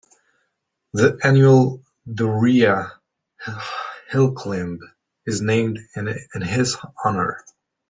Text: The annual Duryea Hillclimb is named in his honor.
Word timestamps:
The 0.93 1.19
annual 1.23 1.83
Duryea 2.11 2.91
Hillclimb 4.11 4.79
is 5.27 5.41
named 5.43 5.77
in 5.95 6.41
his 6.41 6.75
honor. 7.05 7.37